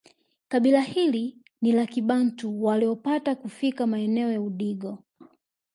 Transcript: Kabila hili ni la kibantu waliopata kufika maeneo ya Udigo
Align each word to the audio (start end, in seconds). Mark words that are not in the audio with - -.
Kabila 0.47 0.81
hili 0.81 1.37
ni 1.61 1.71
la 1.71 1.85
kibantu 1.85 2.63
waliopata 2.63 3.35
kufika 3.35 3.87
maeneo 3.87 4.31
ya 4.31 4.41
Udigo 4.41 5.03